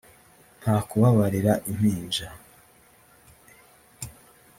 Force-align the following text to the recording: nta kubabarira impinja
nta 0.61 0.75
kubabarira 0.89 1.53
impinja 1.71 2.27